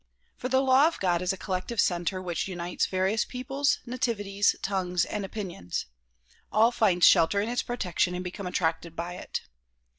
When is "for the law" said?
0.35-0.87